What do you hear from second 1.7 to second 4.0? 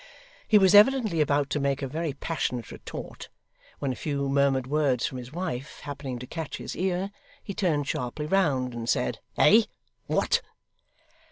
a very passionate retort, when a